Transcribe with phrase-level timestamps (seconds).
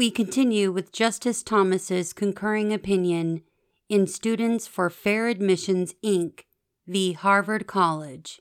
[0.00, 3.42] We continue with Justice Thomas's concurring opinion
[3.90, 6.44] in Students for Fair Admissions, Inc.
[6.86, 7.12] v.
[7.12, 8.40] Harvard College.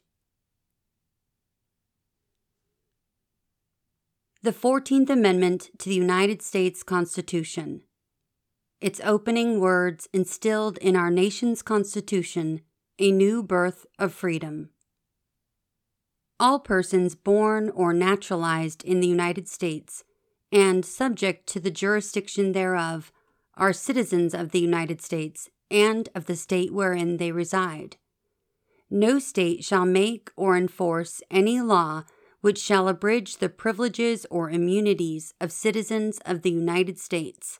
[4.41, 7.81] The 14th Amendment to the United States Constitution.
[8.79, 12.61] Its opening words instilled in our nation's Constitution
[12.99, 14.69] a new birth of freedom.
[16.39, 20.05] All persons born or naturalized in the United States
[20.51, 23.11] and subject to the jurisdiction thereof
[23.55, 27.97] are citizens of the United States and of the state wherein they reside.
[28.89, 32.05] No state shall make or enforce any law
[32.41, 37.59] which shall abridge the privileges or immunities of citizens of the United States,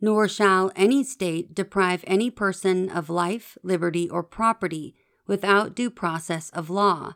[0.00, 4.94] nor shall any state deprive any person of life, liberty, or property
[5.26, 7.14] without due process of law,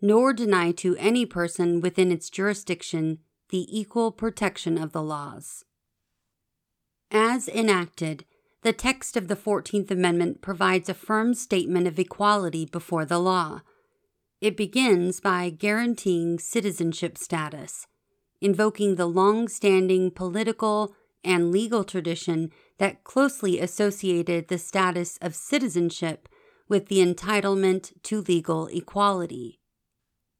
[0.00, 3.18] nor deny to any person within its jurisdiction
[3.54, 5.64] the equal protection of the laws.
[7.12, 8.24] As enacted,
[8.62, 13.60] the text of the 14th Amendment provides a firm statement of equality before the law
[14.40, 17.86] it begins by guaranteeing citizenship status,
[18.40, 26.28] invoking the long standing political and legal tradition that closely associated the status of citizenship
[26.68, 29.60] with the entitlement to legal equality.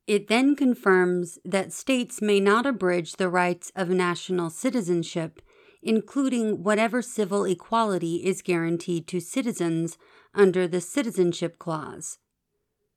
[0.07, 5.41] It then confirms that states may not abridge the rights of national citizenship,
[5.83, 9.97] including whatever civil equality is guaranteed to citizens
[10.35, 12.19] under the Citizenship Clause.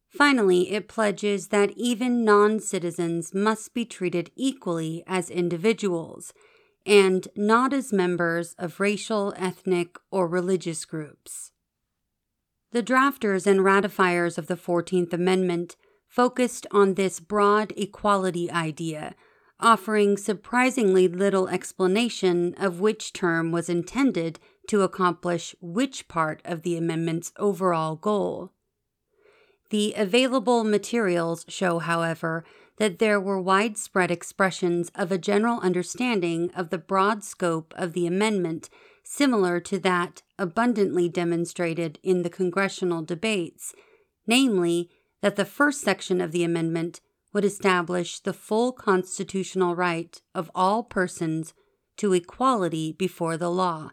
[0.09, 6.33] Finally, it pledges that even non citizens must be treated equally as individuals
[6.85, 11.51] and not as members of racial, ethnic, or religious groups.
[12.71, 15.75] The drafters and ratifiers of the 14th Amendment
[16.07, 19.15] focused on this broad equality idea,
[19.59, 26.77] offering surprisingly little explanation of which term was intended to accomplish which part of the
[26.77, 28.51] amendment's overall goal.
[29.69, 32.45] The available materials show, however,
[32.77, 38.07] that there were widespread expressions of a general understanding of the broad scope of the
[38.07, 38.69] amendment,
[39.03, 43.73] similar to that abundantly demonstrated in the congressional debates,
[44.27, 44.89] namely,
[45.27, 47.01] that the first section of the amendment
[47.33, 51.53] would establish the full constitutional right of all persons
[51.97, 53.91] to equality before the law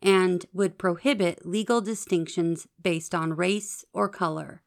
[0.00, 4.62] and would prohibit legal distinctions based on race or color.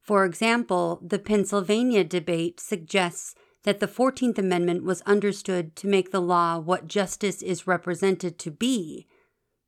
[0.00, 6.20] For example, the Pennsylvania debate suggests that the 14th Amendment was understood to make the
[6.20, 9.06] law what justice is represented to be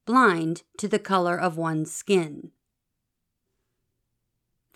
[0.07, 2.51] blind to the color of one's skin.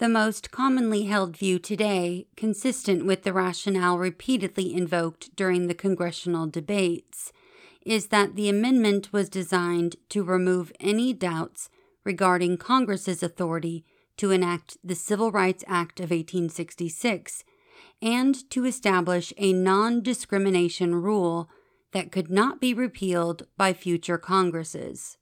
[0.01, 6.47] The most commonly held view today, consistent with the rationale repeatedly invoked during the congressional
[6.47, 7.35] debates,
[7.85, 11.69] is that the amendment was designed to remove any doubts
[12.03, 13.85] regarding Congress's authority
[14.17, 17.45] to enact the Civil Rights Act of 1866
[18.01, 21.51] and to establish a non discrimination rule
[21.93, 25.19] that could not be repealed by future Congresses.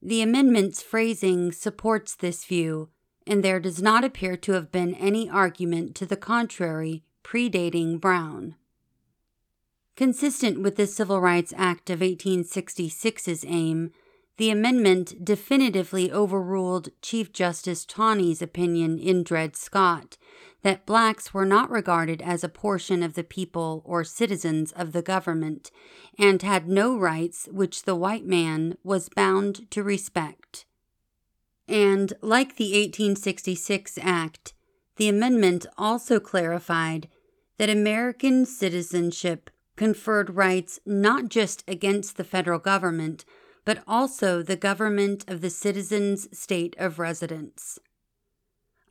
[0.00, 2.88] The amendment's phrasing supports this view,
[3.26, 8.54] and there does not appear to have been any argument to the contrary predating Brown.
[9.96, 13.92] Consistent with the Civil Rights Act of 1866's aim,
[14.36, 20.16] the amendment definitively overruled Chief Justice Taney's opinion in Dred Scott
[20.62, 25.02] that blacks were not regarded as a portion of the people or citizens of the
[25.02, 25.70] government
[26.18, 30.64] and had no rights which the white man was bound to respect.
[31.74, 34.54] And, like the 1866 Act,
[34.94, 37.08] the amendment also clarified
[37.58, 43.24] that American citizenship conferred rights not just against the federal government
[43.64, 47.80] but also the government of the citizen's state of residence.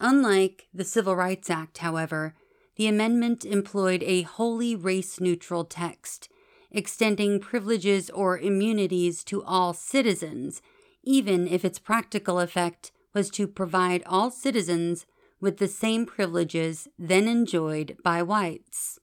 [0.02, 2.34] Unlike the Civil Rights Act, however,
[2.76, 6.28] the amendment employed a wholly race neutral text,
[6.70, 10.62] extending privileges or immunities to all citizens,
[11.04, 15.06] even if its practical effect was to provide all citizens
[15.40, 19.00] with the same privileges then enjoyed by whites.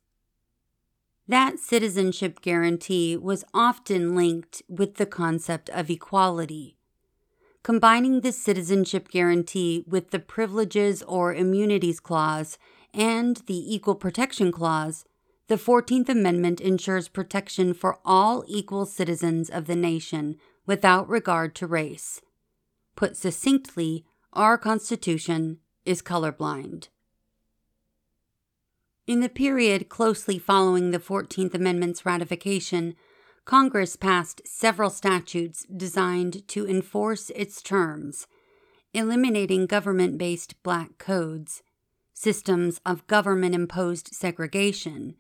[1.29, 6.77] That citizenship guarantee was often linked with the concept of equality.
[7.63, 12.59] Combining the citizenship guarantee with the Privileges or Immunities Clause
[12.95, 15.05] and the Equal Protection Clause,
[15.49, 20.37] the 14th Amendment ensures protection for all equal citizens of the nation
[20.71, 22.21] without regard to race.
[22.95, 26.87] Put succinctly, our Constitution is colorblind.
[29.05, 32.95] In the period closely following the 14th Amendment's ratification,
[33.45, 38.29] Congress passed several statutes designed to enforce its terms,
[38.95, 41.65] eliminating government based black codes,
[42.15, 45.17] systems of government imposed segregation,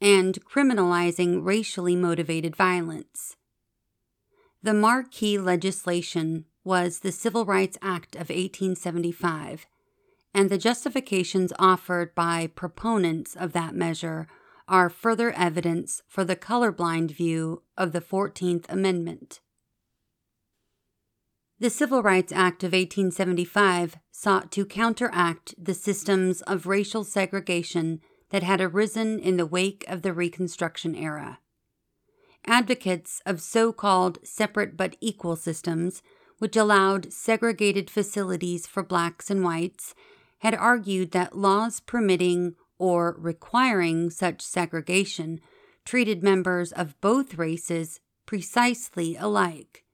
[0.00, 3.36] and criminalizing racially motivated violence.
[4.64, 9.66] The marquee legislation was the Civil Rights Act of 1875,
[10.32, 14.28] and the justifications offered by proponents of that measure
[14.68, 19.40] are further evidence for the colorblind view of the 14th Amendment.
[21.58, 28.00] The Civil Rights Act of 1875 sought to counteract the systems of racial segregation
[28.30, 31.40] that had arisen in the wake of the Reconstruction era.
[32.46, 36.02] Advocates of so called separate but equal systems,
[36.38, 39.94] which allowed segregated facilities for blacks and whites,
[40.38, 45.40] had argued that laws permitting or requiring such segregation
[45.84, 49.84] treated members of both races precisely alike.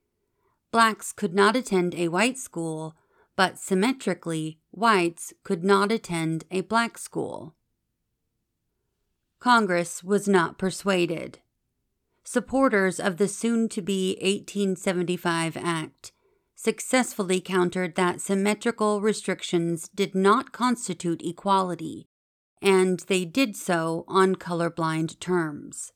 [0.71, 2.95] Blacks could not attend a white school,
[3.35, 7.55] but symmetrically, whites could not attend a black school.
[9.39, 11.39] Congress was not persuaded.
[12.23, 16.11] Supporters of the soon to be 1875 Act
[16.55, 22.09] successfully countered that symmetrical restrictions did not constitute equality,
[22.61, 25.93] and they did so on colorblind terms.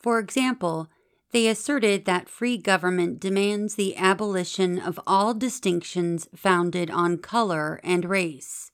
[0.00, 0.88] For example,
[1.30, 8.04] they asserted that free government demands the abolition of all distinctions founded on color and
[8.04, 8.72] race.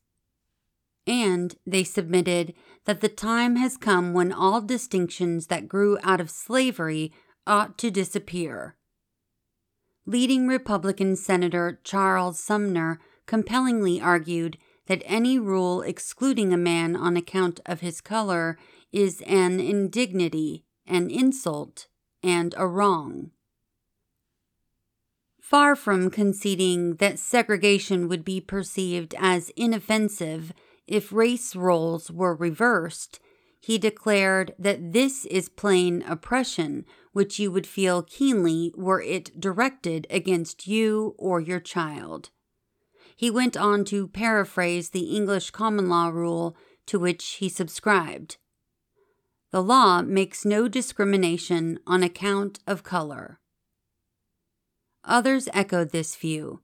[1.07, 2.55] And they submitted
[2.85, 7.13] that the time has come when all distinctions that grew out of slavery
[7.47, 8.77] ought to disappear.
[10.05, 14.57] Leading Republican Senator Charles Sumner compellingly argued
[14.87, 18.57] that any rule excluding a man on account of his color
[18.93, 21.89] is an indignity, an insult,
[22.23, 23.31] and a wrong.
[25.41, 30.53] Far from conceding that segregation would be perceived as inoffensive
[30.87, 33.21] if race roles were reversed,
[33.61, 40.07] he declared that this is plain oppression, which you would feel keenly were it directed
[40.11, 42.31] against you or your child.
[43.17, 46.57] He went on to paraphrase the English common law rule
[46.87, 48.37] to which he subscribed
[49.57, 53.41] the law makes no discrimination on account of color.
[55.05, 56.61] Others echoed this view.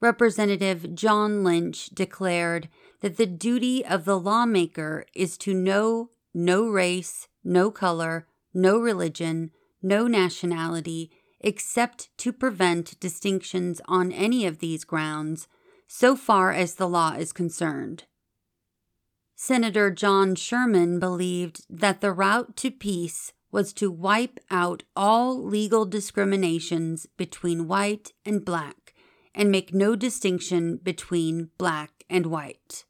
[0.00, 2.68] Representative John Lynch declared
[3.02, 9.50] that the duty of the lawmaker is to know no race, no color, no religion,
[9.82, 11.10] no nationality,
[11.40, 15.48] except to prevent distinctions on any of these grounds,
[15.88, 18.04] so far as the law is concerned.
[19.34, 25.84] Senator John Sherman believed that the route to peace was to wipe out all legal
[25.84, 28.94] discriminations between white and black
[29.34, 32.84] and make no distinction between black and white.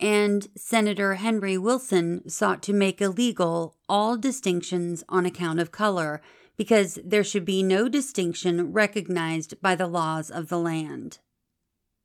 [0.00, 6.20] And Senator Henry Wilson sought to make illegal all distinctions on account of color
[6.56, 11.18] because there should be no distinction recognized by the laws of the land.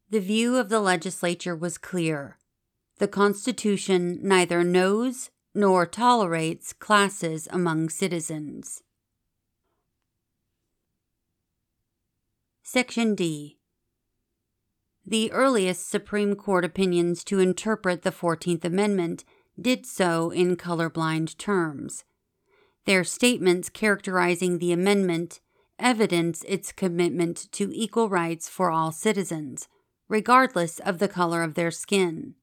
[0.09, 2.37] The view of the legislature was clear
[2.99, 8.83] the Constitution neither knows nor tolerates classes among citizens.
[12.61, 13.57] Section D.
[15.05, 19.25] The earliest Supreme Court opinions to interpret the 14th Amendment
[19.59, 22.05] did so in colorblind terms.
[22.85, 25.39] Their statements characterizing the amendment
[25.77, 29.67] evidence its commitment to equal rights for all citizens,
[30.07, 32.35] regardless of the color of their skin.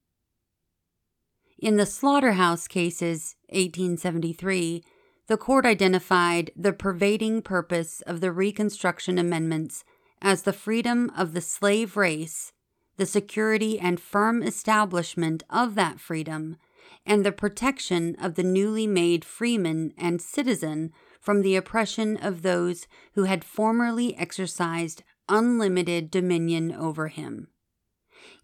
[1.57, 4.83] In the slaughterhouse cases, 1873,
[5.27, 9.83] the court identified the pervading purpose of the Reconstruction Amendments
[10.21, 12.53] as the freedom of the slave race,
[12.97, 16.57] the security and firm establishment of that freedom,
[17.05, 22.87] and the protection of the newly made freeman and citizen from the oppression of those
[23.13, 27.47] who had formerly exercised unlimited dominion over him.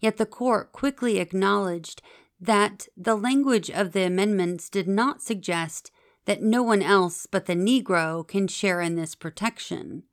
[0.00, 2.02] Yet the court quickly acknowledged
[2.40, 5.90] that the language of the amendments did not suggest
[6.24, 10.04] that no one else but the Negro can share in this protection.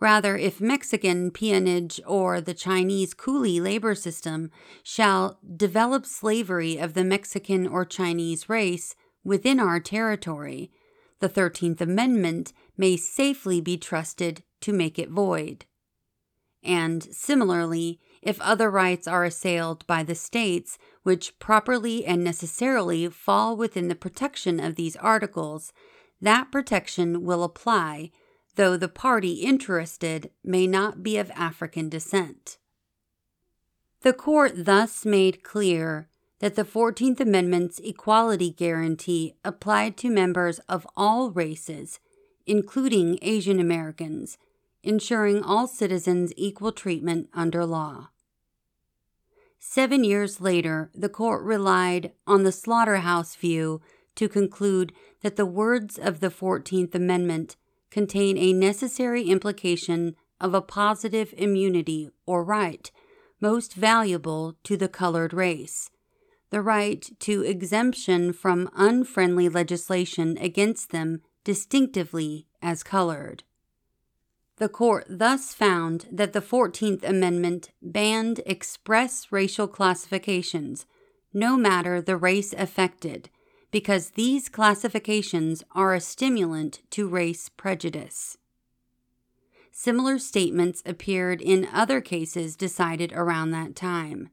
[0.00, 4.50] Rather, if Mexican peonage or the Chinese coolie labor system
[4.82, 10.70] shall develop slavery of the Mexican or Chinese race within our territory,
[11.20, 15.66] the 13th Amendment may safely be trusted to make it void.
[16.62, 23.54] And similarly, if other rights are assailed by the states which properly and necessarily fall
[23.54, 25.72] within the protection of these articles,
[26.22, 28.10] that protection will apply,
[28.56, 32.58] though the party interested may not be of African descent.
[34.02, 36.08] The court thus made clear
[36.40, 42.00] that the 14th Amendment's equality guarantee applied to members of all races,
[42.46, 44.38] including Asian Americans,
[44.82, 48.08] ensuring all citizens equal treatment under law.
[49.58, 53.82] Seven years later, the court relied on the slaughterhouse view
[54.14, 57.56] to conclude that the words of the 14th Amendment
[57.90, 62.90] contain a necessary implication of a positive immunity or right,
[63.40, 65.90] most valuable to the colored race
[66.50, 73.44] the right to exemption from unfriendly legislation against them distinctively as colored.
[74.56, 80.84] The court thus found that the 14th Amendment banned express racial classifications,
[81.32, 83.30] no matter the race affected,
[83.70, 88.36] because these classifications are a stimulant to race prejudice.
[89.70, 94.30] Similar statements appeared in other cases decided around that time.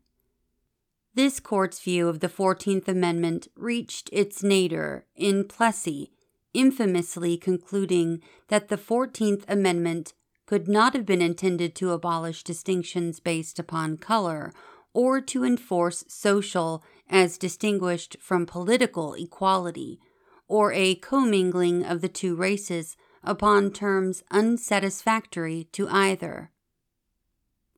[1.13, 6.12] This court's view of the 14th Amendment reached its nadir in Plessy,
[6.53, 10.13] infamously concluding that the 14th Amendment
[10.46, 14.53] could not have been intended to abolish distinctions based upon color
[14.94, 20.00] or to enforce social as distinguished from political equality
[20.48, 26.52] or a commingling of the two races upon terms unsatisfactory to either.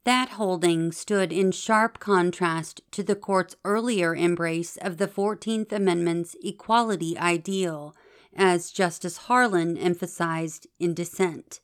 [0.03, 6.35] That holding stood in sharp contrast to the court's earlier embrace of the 14th Amendment's
[6.43, 7.95] equality ideal,
[8.35, 11.59] as Justice Harlan emphasized in dissent.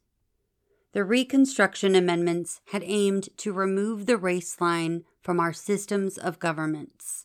[0.92, 7.25] The Reconstruction Amendments had aimed to remove the race line from our systems of governments.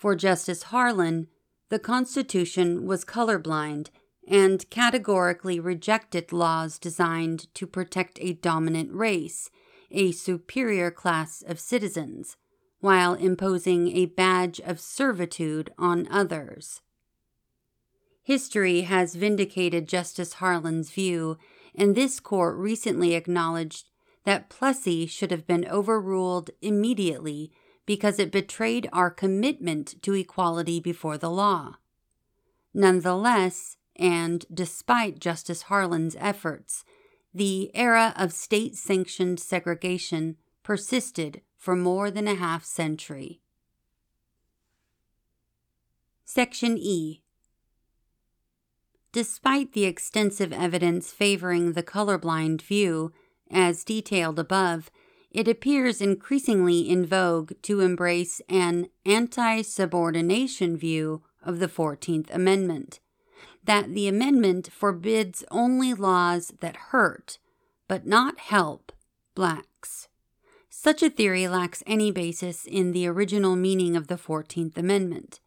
[0.00, 1.26] For Justice Harlan,
[1.68, 3.90] the Constitution was colorblind
[4.26, 9.50] and categorically rejected laws designed to protect a dominant race
[9.90, 12.38] a superior class of citizens,
[12.78, 16.80] while imposing a badge of servitude on others.
[18.22, 21.36] History has vindicated Justice Harlan's view,
[21.74, 23.90] and this court recently acknowledged
[24.24, 27.52] that Plessy should have been overruled immediately
[27.86, 31.76] because it betrayed our commitment to equality before the law.
[32.72, 36.84] Nonetheless, and despite Justice Harlan's efforts,
[37.34, 43.40] the era of state sanctioned segregation persisted for more than a half century.
[46.24, 47.22] Section E
[49.12, 53.12] Despite the extensive evidence favoring the colorblind view,
[53.50, 54.90] as detailed above,
[55.30, 63.00] it appears increasingly in vogue to embrace an anti subordination view of the 14th Amendment
[63.64, 67.38] that the amendment forbids only laws that hurt,
[67.88, 68.92] but not help,
[69.34, 70.08] blacks.
[70.68, 75.40] Such a theory lacks any basis in the original meaning of the 14th Amendment.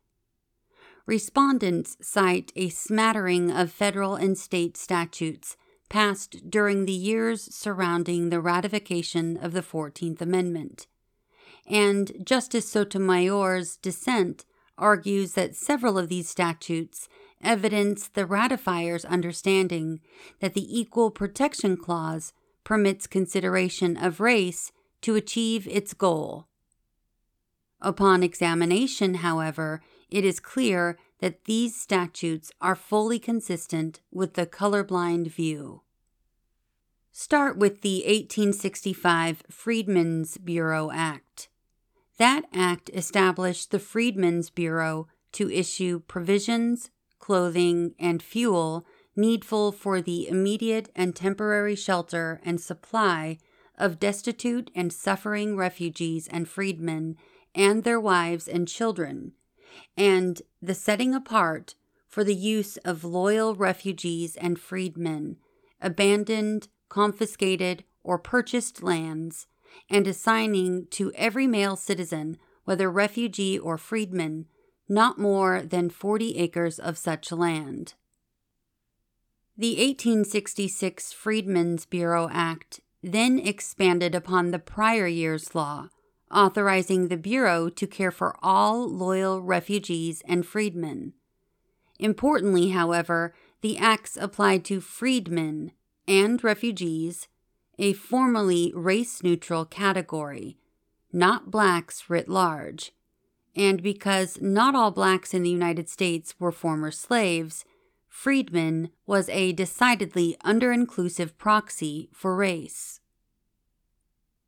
[1.05, 5.57] Respondents cite a smattering of federal and state statutes
[5.89, 10.87] passed during the years surrounding the ratification of the 14th Amendment.
[11.67, 14.45] And Justice Sotomayor's dissent
[14.77, 17.07] argues that several of these statutes
[17.41, 19.99] evidence the ratifier's understanding
[20.39, 24.71] that the Equal Protection Clause permits consideration of race
[25.01, 26.47] to achieve its goal.
[27.81, 35.27] Upon examination, however, it is clear that these statutes are fully consistent with the colorblind
[35.27, 35.81] view.
[37.13, 41.47] Start with the 1865 Freedmen's Bureau Act.
[42.17, 50.27] That act established the Freedmen's Bureau to issue provisions, clothing, and fuel needful for the
[50.27, 53.37] immediate and temporary shelter and supply
[53.77, 57.15] of destitute and suffering refugees and freedmen
[57.55, 59.31] and their wives and children,
[59.97, 61.75] and the setting apart
[62.07, 65.37] for the use of loyal refugees and freedmen,
[65.81, 69.47] abandoned, confiscated, or purchased lands,
[69.89, 74.45] and assigning to every male citizen, whether refugee or freedman,
[74.87, 77.95] not more than 40 acres of such land.
[79.57, 85.89] The 1866 Freedmen's Bureau Act then expanded upon the prior year's law,
[86.33, 91.13] authorizing the Bureau to care for all loyal refugees and freedmen.
[91.99, 95.71] Importantly, however, the acts applied to freedmen
[96.07, 97.27] and refugees,
[97.79, 100.57] a formally race neutral category,
[101.11, 102.91] not blacks writ large,
[103.55, 107.65] and because not all blacks in the United States were former slaves,
[108.09, 112.99] freedmen was a decidedly under-inclusive proxy for race.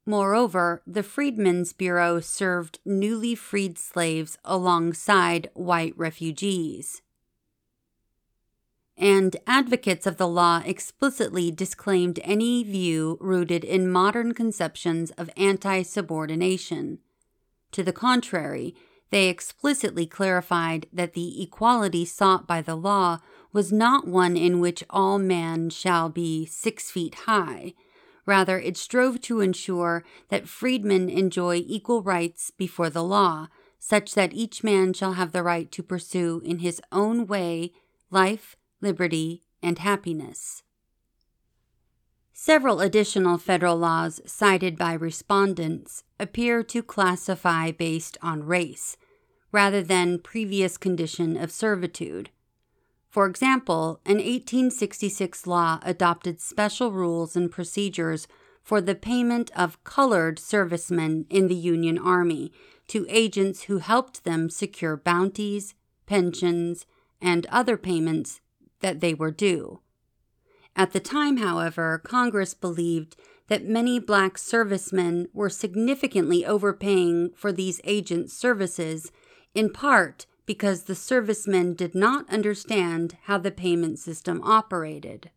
[0.06, 7.02] Moreover, the Freedmen's Bureau served newly freed slaves alongside white refugees.
[8.98, 15.82] And advocates of the law explicitly disclaimed any view rooted in modern conceptions of anti
[15.82, 17.00] subordination.
[17.72, 18.76] To the contrary,
[19.10, 23.20] they explicitly clarified that the equality sought by the law
[23.52, 27.74] was not one in which all man shall be six feet high
[28.25, 34.34] Rather, it strove to ensure that freedmen enjoy equal rights before the law, such that
[34.34, 37.72] each man shall have the right to pursue in his own way
[38.10, 40.63] life, liberty, and happiness.
[42.34, 48.98] Several additional federal laws cited by respondents appear to classify based on race,
[49.51, 52.29] rather than previous condition of servitude,
[53.15, 58.27] for example, an 1866 law adopted special rules and procedures
[58.62, 62.51] for the payment of colored servicemen in the Union Army
[62.89, 66.86] to agents who helped them secure bounties, pensions,
[67.22, 68.41] and other payments
[68.81, 69.79] that they were due.
[70.75, 73.15] At the time, however, Congress believed
[73.48, 79.13] that many black servicemen were significantly overpaying for these agents' services,
[79.53, 85.32] in part because the servicemen did not understand how the payment system operated.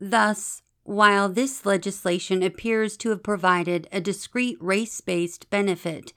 [0.00, 6.12] Thus, while this legislation appears to have provided a discrete race based benefit,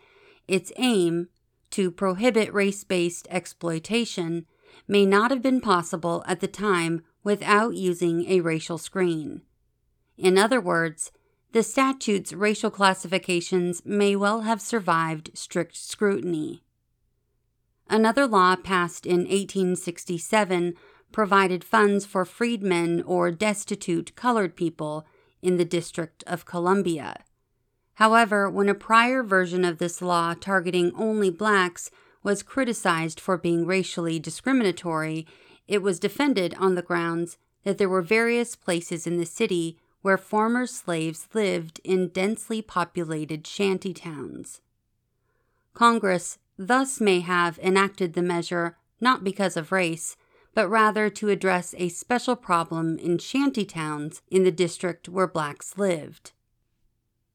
[0.48, 1.28] its aim,
[1.72, 4.46] to prohibit race based exploitation,
[4.88, 9.42] may not have been possible at the time without using a racial screen.
[10.18, 11.12] In other words,
[11.52, 16.64] the statute's racial classifications may well have survived strict scrutiny.
[17.94, 20.74] Another law passed in 1867
[21.12, 25.06] provided funds for freedmen or destitute colored people
[25.44, 27.24] in the District of Columbia.
[27.94, 31.92] However, when a prior version of this law targeting only blacks
[32.24, 35.28] was criticized for being racially discriminatory,
[35.68, 40.18] it was defended on the grounds that there were various places in the city where
[40.18, 44.62] former slaves lived in densely populated shanty towns.
[45.76, 50.16] Congress thus may have enacted the measure not because of race,
[50.54, 55.78] but rather to address a special problem in shanty towns in the district where blacks
[55.78, 56.32] lived.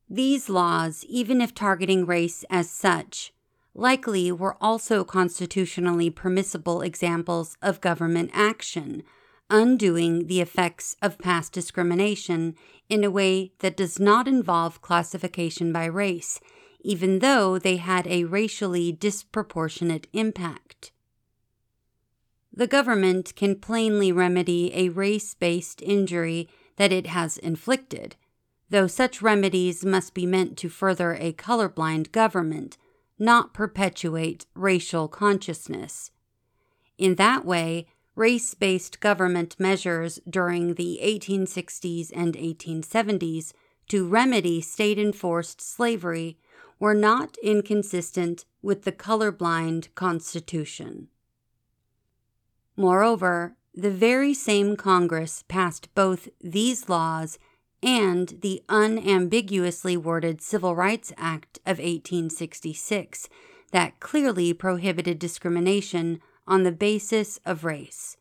[0.09, 3.35] These laws, even if targeting race as such,
[3.75, 9.03] likely were also constitutionally permissible examples of government action,
[9.51, 12.55] undoing the effects of past discrimination
[12.89, 16.41] in a way that does not involve classification by race
[16.81, 20.93] even though they had a racially disproportionate impact.
[22.53, 28.17] The government can plainly remedy a race based injury that it has inflicted,
[28.71, 32.77] though such remedies must be meant to further a colorblind government,
[33.19, 36.11] not perpetuate racial consciousness.
[36.97, 43.53] In that way, race based government measures during the 1860s and 1870s
[43.89, 46.39] to remedy state enforced slavery
[46.79, 51.09] were not inconsistent with the colorblind Constitution.
[52.77, 57.39] Moreover, the very same Congress passed both these laws
[57.83, 63.29] and the unambiguously worded Civil Rights Act of 1866
[63.71, 68.17] that clearly prohibited discrimination on the basis of race.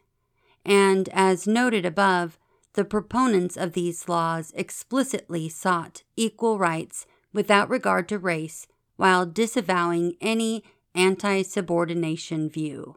[0.66, 2.38] And as noted above,
[2.74, 10.16] the proponents of these laws explicitly sought equal rights without regard to race while disavowing
[10.20, 10.64] any
[10.96, 12.96] anti subordination view.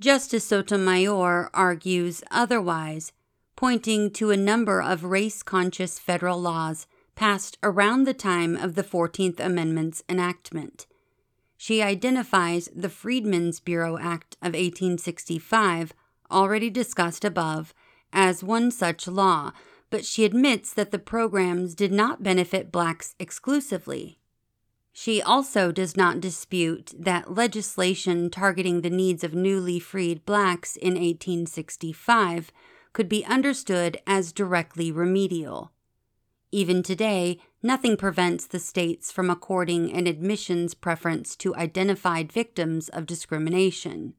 [0.00, 3.12] Justice Sotomayor argues otherwise,
[3.56, 8.82] pointing to a number of race conscious federal laws passed around the time of the
[8.82, 10.86] 14th Amendment's enactment.
[11.58, 15.92] She identifies the Freedmen's Bureau Act of 1865,
[16.30, 17.74] already discussed above,
[18.14, 19.52] as one such law
[19.90, 24.18] but she admits that the programs did not benefit blacks exclusively.
[24.92, 30.94] She also does not dispute that legislation targeting the needs of newly freed blacks in
[30.94, 32.50] 1865
[32.94, 35.72] could be understood as directly remedial.
[36.50, 43.04] Even today, nothing prevents the states from according an admissions preference to identified victims of
[43.04, 44.14] discrimination.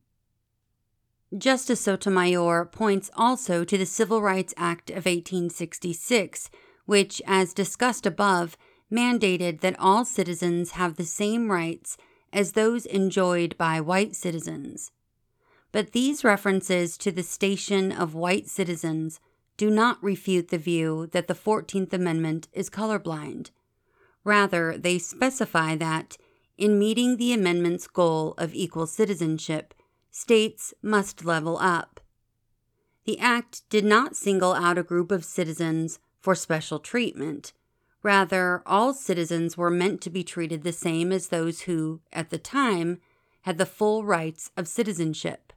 [1.36, 6.50] Justice Sotomayor points also to the Civil Rights Act of 1866,
[6.86, 8.58] which, as discussed above,
[8.90, 11.98] mandated that all citizens have the same rights
[12.32, 14.92] as those enjoyed by white citizens.
[15.74, 19.20] But these references to the station of white citizens
[19.58, 23.50] do not refute the view that the 14th Amendment is colorblind.
[24.24, 26.16] Rather, they specify that,
[26.58, 29.74] in meeting the amendment's goal of equal citizenship,
[30.18, 32.00] states must level up.
[33.06, 37.54] The Act did not single out a group of citizens for special treatment.
[38.02, 42.40] Rather, all citizens were meant to be treated the same as those who, at the
[42.40, 43.00] time,
[43.42, 45.54] had the full rights of citizenship.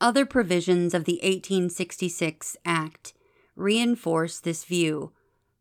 [0.00, 3.14] Other provisions of the 1866 Act
[3.56, 5.10] reinforce this view,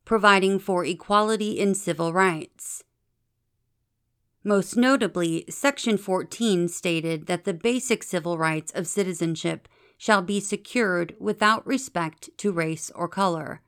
[0.06, 2.84] providing for equality in civil rights.
[4.48, 11.16] Most notably, Section 14 stated that the basic civil rights of citizenship shall be secured
[11.20, 13.62] without respect to race or color.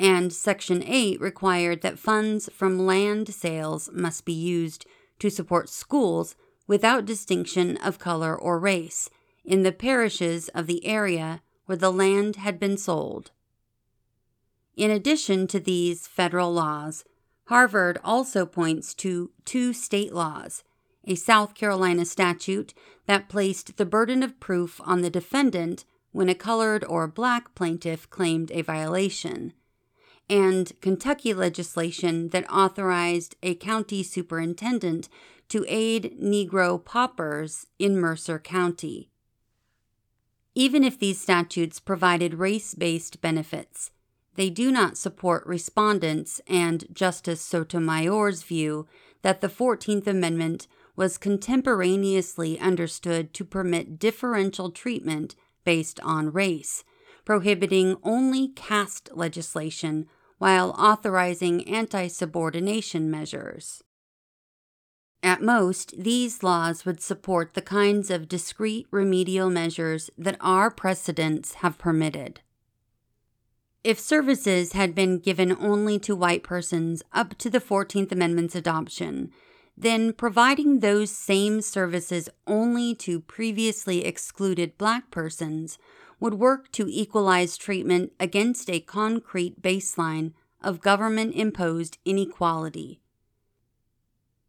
[0.00, 4.86] And Section 8 required that funds from land sales must be used
[5.18, 6.36] to support schools
[6.66, 9.10] without distinction of color or race
[9.44, 13.30] in the parishes of the area where the land had been sold.
[14.74, 17.04] In addition to these federal laws,
[17.46, 20.62] Harvard also points to two state laws
[21.08, 22.74] a South Carolina statute
[23.06, 28.10] that placed the burden of proof on the defendant when a colored or black plaintiff
[28.10, 29.52] claimed a violation,
[30.28, 35.08] and Kentucky legislation that authorized a county superintendent
[35.48, 39.10] to aid Negro paupers in Mercer County.
[40.56, 43.92] Even if these statutes provided race based benefits,
[44.36, 48.86] they do not support respondents and Justice Sotomayor's view
[49.22, 56.84] that the 14th Amendment was contemporaneously understood to permit differential treatment based on race,
[57.24, 60.06] prohibiting only caste legislation
[60.38, 63.82] while authorizing anti subordination measures.
[65.22, 71.54] At most, these laws would support the kinds of discrete remedial measures that our precedents
[71.54, 72.40] have permitted.
[73.86, 79.30] If services had been given only to white persons up to the 14th Amendment's adoption,
[79.78, 85.78] then providing those same services only to previously excluded black persons
[86.18, 92.98] would work to equalize treatment against a concrete baseline of government imposed inequality.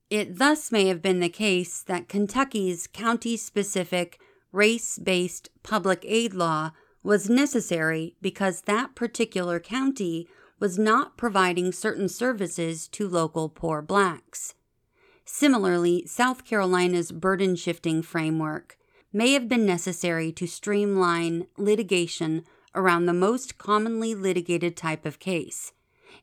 [0.09, 4.19] It thus may have been the case that Kentucky's county specific,
[4.51, 6.71] race based public aid law
[7.07, 10.27] was necessary because that particular county
[10.59, 14.55] was not providing certain services to local poor blacks.
[15.23, 18.77] Similarly, South Carolina's burden shifting framework
[19.13, 22.43] may have been necessary to streamline litigation
[22.75, 25.71] around the most commonly litigated type of case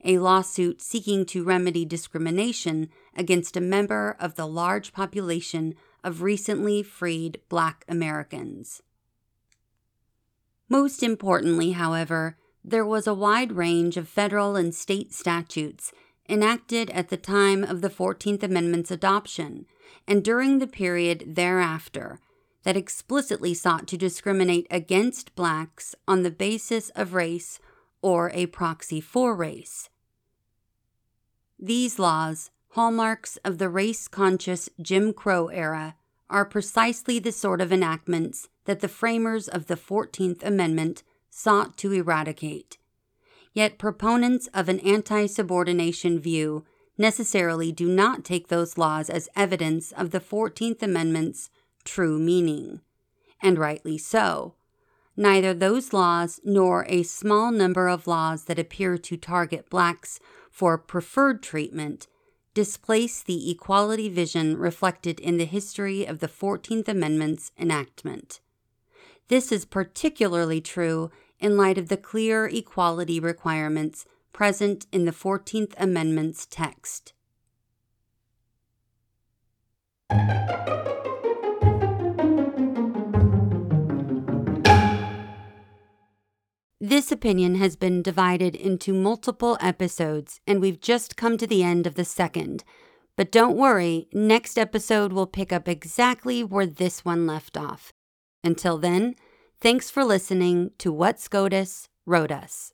[0.04, 6.82] a lawsuit seeking to remedy discrimination against a member of the large population of recently
[6.82, 8.82] freed black Americans.
[10.68, 15.92] Most importantly, however, there was a wide range of federal and state statutes
[16.28, 19.66] enacted at the time of the 14th Amendment's adoption
[20.08, 22.20] and during the period thereafter
[22.62, 27.60] that explicitly sought to discriminate against blacks on the basis of race
[28.00, 29.90] or a proxy for race.
[31.58, 35.94] These laws, hallmarks of the race conscious Jim Crow era,
[36.30, 41.92] are precisely the sort of enactments that the framers of the 14th Amendment sought to
[41.92, 42.78] eradicate.
[43.52, 46.64] Yet proponents of an anti subordination view
[46.98, 51.50] necessarily do not take those laws as evidence of the 14th Amendment's
[51.84, 52.80] true meaning.
[53.42, 54.54] And rightly so.
[55.16, 60.18] Neither those laws nor a small number of laws that appear to target blacks
[60.50, 62.08] for preferred treatment
[62.54, 68.40] displace the equality vision reflected in the history of the 14th Amendment's enactment.
[69.28, 71.10] This is particularly true
[71.40, 77.14] in light of the clear equality requirements present in the 14th Amendment's text.
[86.78, 91.86] This opinion has been divided into multiple episodes, and we've just come to the end
[91.86, 92.62] of the second.
[93.16, 97.93] But don't worry, next episode will pick up exactly where this one left off.
[98.44, 99.14] Until then,
[99.58, 102.73] thanks for listening to What SCOTUS Wrote Us.